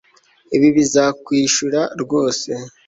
[0.55, 2.51] Ibi bizakwishura rwose